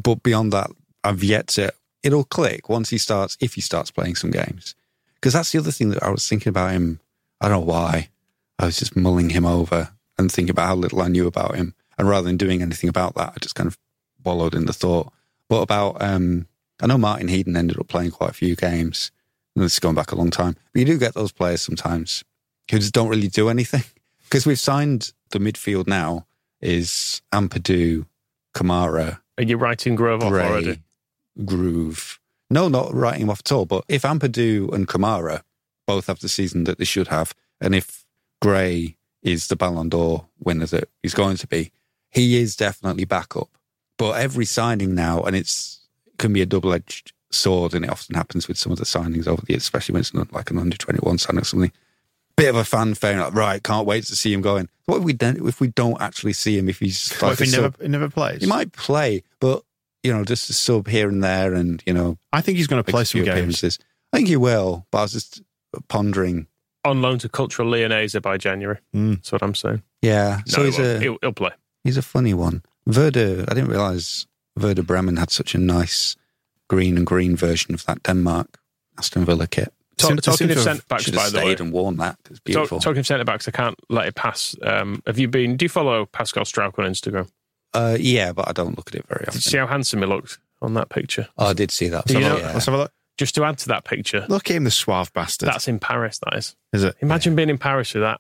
[0.02, 0.70] but beyond that,
[1.04, 1.72] I've yet to.
[2.02, 4.76] It'll click once he starts, if he starts playing some games.
[5.16, 7.00] Because that's the other thing that I was thinking about him.
[7.40, 8.10] I don't know why.
[8.60, 11.76] I was just mulling him over and thinking about how little I knew about him.
[11.98, 13.78] And rather than doing anything about that, I just kind of
[14.26, 15.14] wallowed in the thought.
[15.48, 16.48] But about, um,
[16.82, 19.12] I know Martin Hiden ended up playing quite a few games.
[19.56, 20.58] And this is going back a long time.
[20.74, 22.24] But you do get those players sometimes
[22.70, 23.84] who just don't really do anything.
[24.34, 26.26] Because we've signed the midfield now
[26.60, 28.08] is Ampadu,
[28.56, 30.80] Kamara, Are you writing Gruev off already?
[31.46, 32.20] Groove.
[32.50, 33.68] No, not writing him off at all.
[33.68, 35.44] But if Ampadu and Kamara
[35.86, 38.06] both have the season that they should have, and if
[38.42, 41.72] Gray is the Ballon d'Or winner that he's going to be,
[42.10, 43.50] he is definitely backup.
[44.00, 45.86] But every signing now, and it's
[46.18, 49.28] can be a double edged sword, and it often happens with some of the signings
[49.28, 51.72] over the years, especially when it's not like an under twenty one signing or something.
[52.36, 54.68] Bit of a fanfare, like right, can't wait to see him going.
[54.86, 55.48] What if we don't?
[55.48, 57.88] If we don't actually see him, if he's What like if a he never, he
[57.88, 58.42] never plays?
[58.42, 59.64] He might play, but
[60.02, 62.84] you know, just a sub here and there, and you know, I think he's going
[62.84, 63.34] to play some few games.
[63.38, 63.80] appearances.
[64.12, 65.42] I think he will, but I was just
[65.88, 66.48] pondering.
[66.86, 68.80] On loan to Cultural Leonesa by January.
[68.94, 69.16] Mm.
[69.16, 69.84] That's what I'm saying.
[70.02, 70.90] Yeah, No, so he he's won't.
[70.90, 71.52] a he'll, he'll play.
[71.86, 72.62] he's a funny one.
[72.86, 74.28] Werder, I didn't realize
[74.60, 76.18] Werder Bremen had such a nice
[76.68, 78.60] green and green version of that Denmark
[78.98, 79.72] Aston Villa kit.
[79.98, 81.44] Talk, Seem- talking seem of to have- centre backs, Should by have the way.
[81.46, 82.18] stayed and worn that.
[82.30, 82.80] It's Talk, beautiful.
[82.80, 84.56] talking of centre backs, I can't let it pass.
[84.64, 85.56] Um, have you been?
[85.58, 87.30] Do you follow Pascal Struijk on Instagram?
[87.74, 89.38] Uh, yeah, but I don't look at it very Did often.
[89.38, 91.28] you see how handsome he looked on that picture?
[91.38, 92.08] Oh, I did see that.
[92.10, 92.52] You So, know- yeah.
[92.54, 92.92] Let's have a look.
[93.18, 95.48] Just to add to that picture, Look at him, the suave bastard.
[95.48, 96.20] that's in Paris.
[96.26, 96.56] That is.
[96.74, 96.96] is it?
[97.00, 98.20] Imagine being in Paris with that.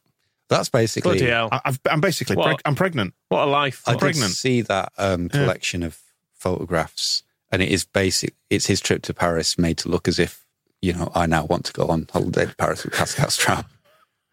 [0.50, 1.18] That's basically.
[1.18, 1.50] Bloody hell!
[1.52, 3.16] I, I've, I'm basically preg- I'm pregnant.
[3.30, 3.82] What a life!
[3.88, 4.34] I What- did pregnant.
[4.34, 5.40] see that um, Yeah.
[5.40, 5.98] collection of
[6.36, 8.36] photographs, and it is basic.
[8.50, 10.43] It's his trip to Paris made to look as if
[10.84, 13.66] you know I now want to go on holiday to Paris with Pascal Struijk.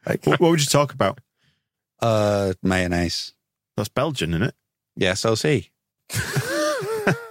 [0.07, 1.21] Like, what, what would you talk about?
[2.03, 3.35] uh, mayonnaise.
[3.77, 4.55] That's Belgian, isn't it?
[4.97, 5.71] Yeah, so is he.
[6.09, 7.25] Fine.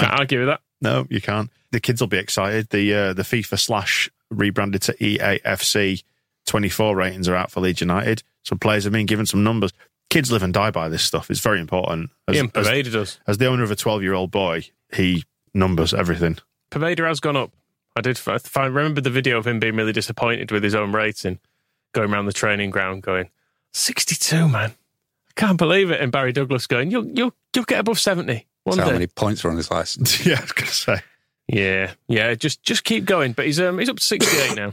[0.00, 0.60] Can't argue with that.
[0.80, 1.50] No, you can't.
[1.70, 2.70] The kids will be excited.
[2.70, 6.02] The uh, the FIFA slash rebranded to EAFC
[6.46, 8.22] 24 ratings are out for Leeds United.
[8.44, 9.72] Some players have been given some numbers.
[10.10, 11.30] Kids live and die by this stuff.
[11.30, 12.10] It's very important.
[12.28, 13.20] As, Ian as, Poveda does.
[13.26, 16.38] as the owner of a 12 year old boy, he numbers everything.
[16.70, 17.52] Poveda has gone up.
[17.96, 18.20] I did.
[18.26, 21.38] I f- I remember the video of him being really disappointed with his own rating,
[21.92, 23.30] going around the training ground, going
[23.72, 24.70] sixty-two, man.
[25.30, 26.00] I can't believe it.
[26.00, 29.44] And Barry Douglas going, "You'll you'll you'll get above seventy one So how many points
[29.44, 30.24] are on his license?
[30.26, 31.00] yeah, I was going to say.
[31.48, 32.34] Yeah, yeah.
[32.34, 33.32] Just just keep going.
[33.32, 34.72] But he's um he's up to sixty-eight now,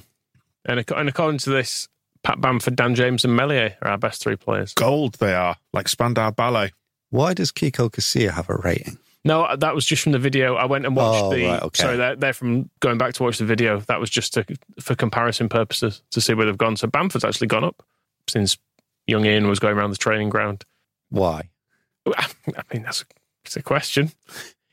[0.65, 1.87] and ac- and according to this,
[2.23, 4.73] Pat Bamford, Dan James, and Meslier are our best three players.
[4.73, 6.71] Gold they are, like Spandau Ballet.
[7.09, 8.97] Why does Kiko Casilla have a rating?
[9.25, 10.55] No, that was just from the video.
[10.55, 11.45] I went and watched Oh, the.
[11.45, 11.81] right, okay.
[11.81, 13.79] Sorry, they're, they're from going back to watch the video.
[13.81, 14.45] That was just to,
[14.81, 16.75] for comparison purposes to see where they've gone.
[16.75, 17.83] So Bamford's actually gone up.
[18.27, 18.57] since
[19.07, 20.65] young Ian was going around the training ground.
[21.09, 21.49] Why?
[22.07, 22.27] I
[22.73, 23.05] mean, that's a,
[23.45, 24.11] that's a question.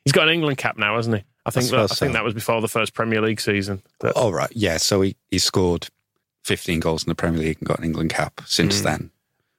[0.04, 1.24] He's got an England cap now, hasn't he?
[1.46, 2.12] I think I that, I think so.
[2.14, 3.82] that was before the first Premier League season.
[4.00, 4.50] That- Oh, right.
[4.52, 4.78] Yeah.
[4.78, 5.88] So he, he scored
[6.44, 8.84] 15 goals in the Premier League and got an England cap since Mm.
[8.84, 9.10] then.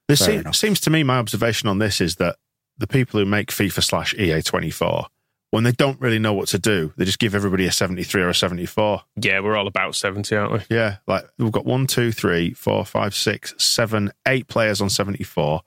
[0.09, 2.35] This Fair se- seems to me my observation on this is that
[2.77, 5.07] the people who make FIFA slash EA twenty four,
[5.51, 8.21] when they don't really know what to do, they just give everybody a seventy three
[8.21, 9.03] or a seventy four.
[9.15, 10.59] yeah, we're all about 70, aren't we?
[10.75, 15.23] Yeah, like we've got one, two, three, four, five, six, seven, eight players on seventy
[15.23, 15.61] four,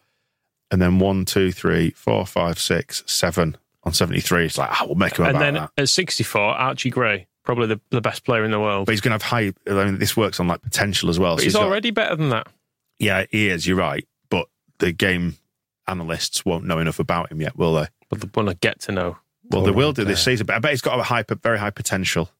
[0.70, 4.46] and then one, two, three, four, five, six, seven on seventy three.
[4.46, 5.70] It's like ah, we'll make them And then that.
[5.76, 8.86] at 64, Archie Gray, probably the, the best player in the world.
[8.86, 9.52] But he's going to have high.
[9.70, 11.36] I mean, this works on like potential as well.
[11.36, 12.48] So he's got- already better than that.
[12.98, 13.66] yeah, he is.
[13.66, 15.36] You're right, but the game
[15.88, 17.86] analysts won't know enough about him yet, will they?
[18.10, 19.18] But they want to get to know.
[19.50, 21.24] Well, they will old, do this uh, season, but I bet he's got a high,
[21.42, 22.30] very high potential.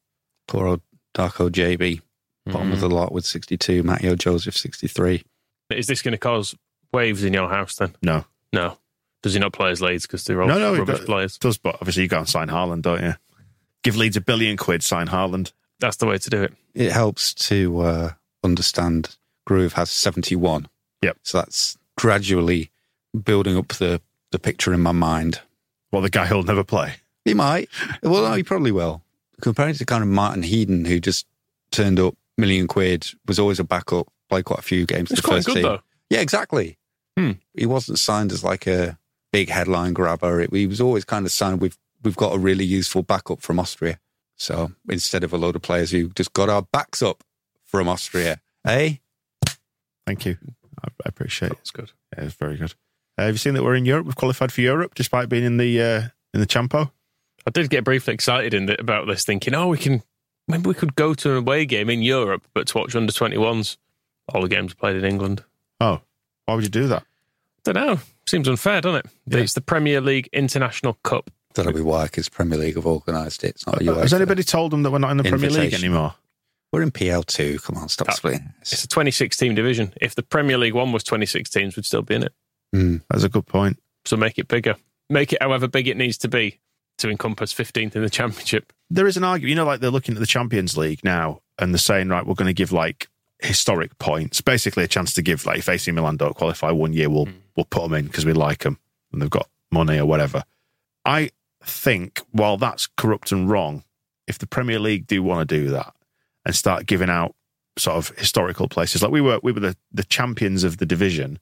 [0.47, 0.81] Poor old
[1.15, 2.01] Darko Gyabi,
[2.47, 2.73] bottom Mm.
[2.73, 5.23] of the lot with 62, Mateo Joseph 63.
[5.71, 6.55] Is this going to cause
[6.93, 7.95] waves in your house then?
[8.01, 8.77] No, No.
[9.23, 11.37] Does he not play as Leeds because they're all no, no, he rubbish does, players?
[11.39, 11.57] does.
[11.57, 13.15] But obviously, you go and sign Haaland, don't you?
[13.83, 15.51] Give Leeds a billion quid, sign Haaland.
[15.79, 16.53] That's the way to do it.
[16.75, 18.09] It helps to uh,
[18.43, 19.15] understand
[19.49, 20.67] Gruev has 71.
[21.01, 21.17] Yep.
[21.23, 22.69] So that's gradually
[23.23, 24.01] building up the,
[24.31, 25.41] the picture in my mind.
[25.91, 26.95] Well, the guy who'll never play.
[27.23, 27.69] He might.
[28.03, 29.01] Well, no, he probably will.
[29.41, 31.25] Comparing to kind of Martin Hiden, who just
[31.71, 35.11] turned up million quid, was always a backup, played quite a few games.
[35.11, 35.63] It's the quite first good team.
[35.63, 35.79] though.
[36.09, 36.77] Yeah, exactly.
[37.17, 37.31] Hmm.
[37.53, 38.97] He wasn't signed as like a
[39.31, 40.41] big headline grabber.
[40.41, 41.61] It, he was always kind of signed.
[41.61, 43.99] We've we've got a really useful backup from Austria.
[44.35, 47.23] So instead of a load of players who just got our backs up
[47.63, 48.95] from Austria, eh?
[50.05, 50.37] Thank you.
[50.83, 51.57] I, I appreciate it.
[51.57, 51.91] That's good.
[52.15, 52.75] Yeah, it's very good.
[53.17, 54.05] Uh, have you seen that we're in Europe?
[54.05, 56.01] We've qualified for Europe despite being in the uh,
[56.33, 56.91] in the Champo.
[57.47, 60.01] I did get briefly excited in the, about this, thinking, oh, we can
[60.47, 63.77] maybe we could go to an away game in Europe, but to watch under 21s.
[64.33, 65.43] All the games played in England.
[65.79, 66.01] Oh,
[66.45, 67.03] why would you do that?
[67.63, 67.99] Don't know.
[68.25, 69.11] Seems unfair, doesn't it?
[69.27, 69.39] Yeah.
[69.39, 71.29] It's the Premier League International Cup.
[71.53, 73.49] That'll be why, because Premier League have organised it.
[73.51, 76.15] It's not Uh, Has anybody told them that we're not in the Premier League anymore?
[76.71, 77.61] We're in PL2.
[77.61, 78.51] Come on, stop Ah, splitting.
[78.61, 79.93] It's a 26 team division.
[80.01, 82.33] If the Premier League one was 26 teams, we'd still be in it.
[82.75, 83.01] Mm.
[83.09, 83.79] That's a good point.
[84.05, 84.75] So make it bigger.
[85.09, 86.59] Make it however big it needs to be
[86.97, 88.71] to encompass 15th in the Championship.
[88.89, 89.49] There is an argument.
[89.49, 92.35] You know, like they're looking at the Champions League now, and they're saying, right, we're
[92.35, 93.07] going to give like
[93.39, 97.09] historic points, basically a chance to give like if AC Milan don't qualify one year,
[97.09, 98.79] we'll we'll put them in because we like them
[99.11, 100.43] and they've got money or whatever.
[101.05, 101.31] I
[101.63, 103.83] think while that's corrupt and wrong,
[104.27, 105.93] if the Premier League do want to do that
[106.45, 107.35] and start giving out
[107.77, 111.39] sort of historical places, like we were, we were the, the champions of the division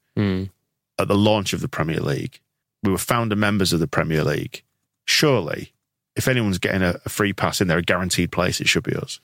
[1.00, 2.40] at the launch of the Premier League.
[2.84, 4.64] We were founder members of the Premier League.
[5.06, 5.74] Surely,
[6.16, 8.96] if anyone's getting a, a free pass in there, a guaranteed place, it should be
[8.96, 9.20] us.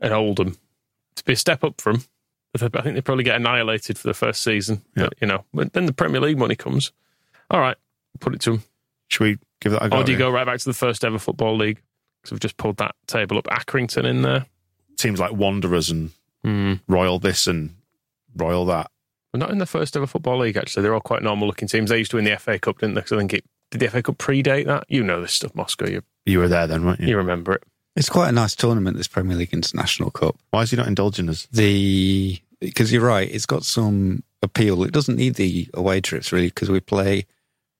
[0.00, 0.56] And Oldham.
[1.16, 2.04] To be a step up from,
[2.54, 4.82] I think they probably get annihilated for the first season.
[4.96, 5.04] Yeah.
[5.04, 6.90] But, you know, when then the Premier League money comes.
[7.50, 7.76] All right,
[8.20, 8.62] put it to them.
[9.08, 9.98] Should we give that a go?
[9.98, 11.80] Or do you go right back to the first ever Football League?
[12.20, 13.44] Because we've just pulled that table up.
[13.44, 14.46] Accrington in there.
[14.96, 16.10] Teams like Wanderers and
[16.44, 16.80] Mm.
[16.86, 17.74] Royal this and
[18.36, 18.90] Royal that.
[19.34, 20.84] We're not in the first ever Football League, actually.
[20.84, 21.90] They're all quite normal looking teams.
[21.90, 23.00] They used to win the FA Cup, didn't they?
[23.02, 24.84] 'Cause I think it, did the FA Cup predate that?
[24.88, 25.86] You know this stuff, Moscow.
[25.88, 27.08] You, You were there then, weren't you?
[27.08, 27.64] you remember it.
[27.96, 30.36] It's quite a nice tournament, this Premier League International Cup.
[30.50, 31.46] Why is he not indulging us?
[31.50, 34.84] The because you're right, it's got some appeal.
[34.84, 37.26] It doesn't need the away trips really because we play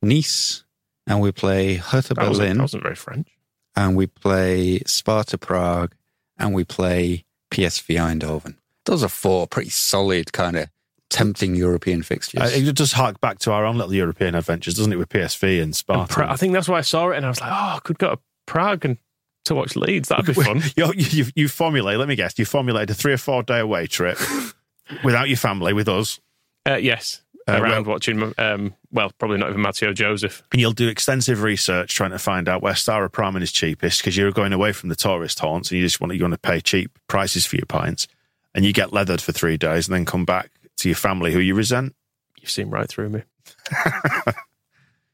[0.02, 0.64] Nice
[1.06, 3.28] and we play Hertha That wasn't, Berlin that wasn't very French.
[3.76, 5.94] and we play Sparta Prague
[6.36, 8.56] and we play PSV Eindhoven.
[8.86, 10.68] Those are four pretty solid kind of
[11.14, 12.40] tempting European fixtures.
[12.42, 15.54] Uh, it just hark back to our own little European adventures, doesn't it, with PSV
[15.54, 16.12] and And Sparta?
[16.12, 17.98] Pra- I think that's why I saw it and I was like, oh, I could
[17.98, 18.98] go to Prague and
[19.44, 20.08] to watch Leeds.
[20.08, 20.60] That'd be fun.
[20.76, 23.86] you, you, you formulate, let me guess, you formulated a three or four day away
[23.86, 24.18] trip
[25.04, 26.20] without your family, with us,
[26.68, 27.20] Uh, yes.
[27.46, 30.42] Uh, Around well- watching, um, well, probably not even Mateo Joseph.
[30.50, 34.32] and you'll do extensive research trying to find out where Staropramen is cheapest because you're
[34.32, 36.98] going away from the tourist haunts and you just want you want to pay cheap
[37.06, 38.08] prices for your pints
[38.54, 41.38] and you get leathered for three days and then come back to your family who
[41.38, 41.94] you resent.
[42.40, 43.22] You've seen right through me.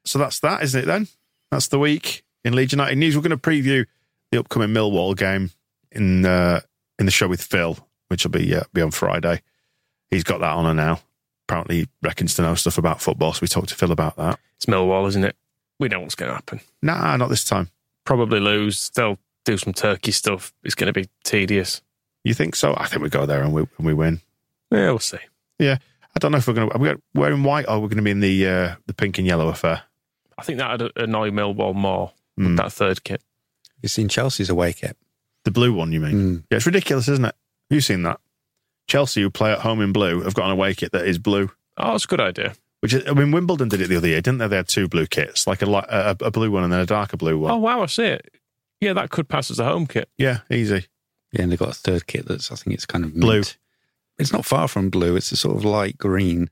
[0.04, 1.08] So that's that, isn't it then?
[1.50, 3.16] That's the week in Leeds United news.
[3.16, 3.86] We're going to preview
[4.30, 5.50] the upcoming Millwall game
[5.92, 6.60] in uh,
[6.98, 7.76] in the show with Phil,
[8.08, 9.42] which will be uh, be on Friday.
[10.10, 11.00] He's got that on her now.
[11.48, 14.38] Apparently, he reckons to know stuff about football, so we talked to Phil about that.
[14.56, 15.36] It's Millwall, isn't it?
[15.78, 16.60] We know what's going to happen.
[16.82, 17.70] Nah, not this time.
[18.04, 18.90] Probably lose.
[18.90, 20.52] They'll do some Turkey stuff.
[20.62, 21.82] It's going to be tedious.
[22.24, 22.74] You think so?
[22.76, 24.20] I think we go there and we and we win.
[24.70, 25.18] Yeah, we'll see.
[25.60, 25.78] Yeah,
[26.16, 26.74] I don't know if we're going to.
[26.74, 29.26] Are we wearing white or we're going to be in the uh, the pink and
[29.26, 29.82] yellow affair?
[30.38, 32.56] I think that would annoy Millwall more Mm.
[32.56, 33.22] that third kit.
[33.82, 34.96] You've seen Chelsea's away kit.
[35.44, 36.14] The blue one, you mean?
[36.14, 36.42] Mm.
[36.50, 37.34] Yeah, it's ridiculous, isn't it?
[37.68, 38.18] Have you seen that?
[38.88, 41.50] Chelsea, who play at home in blue, have got an away kit that is blue.
[41.76, 42.54] Oh, it's a good idea.
[42.80, 44.48] Which is, I mean, Wimbledon did it the other year, didn't they?
[44.48, 47.18] They had two blue kits, like a, a, a blue one and then a darker
[47.18, 47.50] blue one.
[47.50, 48.34] Oh, wow, I see it.
[48.80, 50.08] Yeah, that could pass as a home kit.
[50.16, 50.86] Yeah, easy.
[51.32, 53.42] Yeah, and they've got a third kit that's I think it's kind of Blue.
[54.20, 54.28] Mint.
[54.28, 55.16] It's not far from blue.
[55.16, 56.50] It's a sort of light green.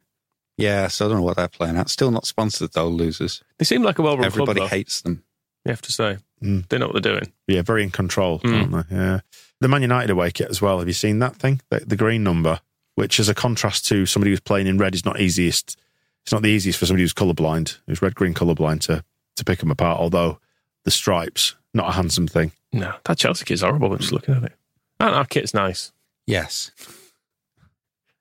[0.56, 1.88] Yeah, so I don't know what they're playing at.
[1.88, 3.42] Still not sponsored though, losers.
[3.58, 4.32] They seem like a well run club.
[4.48, 5.22] Everybody though, hates them.
[5.64, 6.18] You have to say.
[6.42, 6.68] Mm.
[6.68, 7.32] They know what they're doing.
[7.46, 8.72] Yeah, very in control, Mm.
[8.72, 8.96] aren't they?
[8.96, 9.20] Yeah.
[9.60, 10.78] The Man United away kit as well.
[10.78, 11.60] Have you seen that thing?
[11.70, 12.60] The, the green number,
[12.94, 15.76] which is a contrast to somebody who's playing in red is not easiest.
[16.22, 19.04] It's not the easiest for somebody who's colourblind, who's red green colourblind to
[19.36, 19.98] to pick them apart.
[20.00, 20.38] Although
[20.84, 22.52] the stripes, not a handsome thing.
[22.72, 23.92] No, that Chelsea kit's horrible.
[23.92, 24.52] I'm just looking at it.
[25.00, 25.92] And our kit's nice.
[26.26, 26.70] Yes.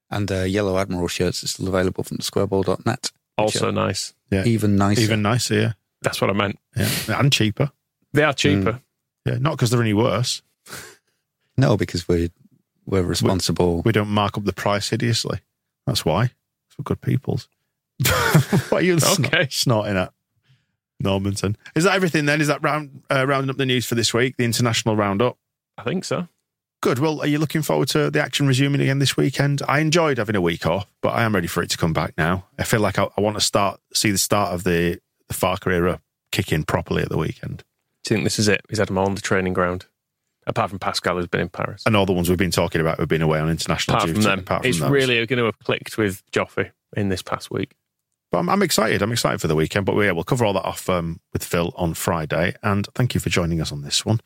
[0.10, 3.12] And uh, Yellow Admiral shirts are still available from squareball.net.
[3.38, 4.14] Also nice.
[4.32, 5.02] Yeah, Even nicer.
[5.02, 5.54] even nicer.
[5.56, 6.58] Yeah, That's what I meant.
[6.76, 6.90] yeah,
[7.20, 7.72] and cheaper.
[8.14, 8.82] They are cheaper.
[9.26, 10.42] Yeah, not because they're any worse.
[11.60, 12.30] No, because we're
[12.86, 13.82] we're responsible.
[13.84, 15.40] We don't mark up the price hideously.
[15.88, 16.30] That's why.
[16.70, 17.50] For good peoples.
[18.70, 19.48] what are you snort- Okay.
[19.50, 20.14] snorting at,
[21.00, 21.58] Normanton?
[21.76, 22.42] Is that everything then?
[22.42, 25.38] Is that round, uh, rounding up the news for this week, the international roundup?
[25.80, 26.28] I think so.
[26.82, 27.00] Good.
[27.00, 29.62] Well, are you looking forward to the action resuming again this weekend?
[29.68, 32.14] I enjoyed having a week off, but I am ready for it to come back
[32.18, 32.46] now.
[32.60, 35.72] I feel like I, I want to start see the start of the, the Farke
[35.72, 37.64] era kick in properly at the weekend.
[38.04, 38.62] Do you think this is it?
[38.70, 39.88] He's had them all on the training ground.
[40.46, 41.84] Apart from Pascal, who's been in Paris.
[41.86, 44.22] And all the ones we've been talking about who've been away on international Apart from
[44.22, 44.90] them, apart from it's those.
[44.90, 47.76] really going to have clicked with Joffrey in this past week.
[48.32, 49.02] But I'm, I'm excited.
[49.02, 49.86] I'm excited for the weekend.
[49.86, 52.56] But yeah, we'll cover all that off um, with Phil on Friday.
[52.64, 54.22] And thank you for joining us on this one.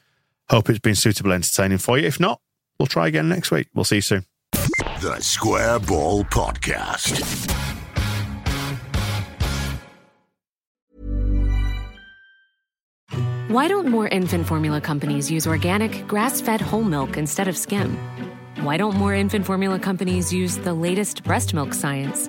[0.52, 2.06] Hope it's been suitably entertaining for you.
[2.06, 2.42] If not,
[2.78, 3.70] we'll try again next week.
[3.74, 4.26] We'll see you soon.
[4.52, 7.50] The Square Ball Podcast.
[13.48, 17.98] Why don't more infant formula companies use organic, grass fed whole milk instead of skim?
[18.60, 22.28] Why don't more infant formula companies use the latest breast milk science?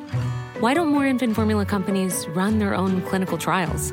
[0.61, 3.93] Why don't more infant formula companies run their own clinical trials?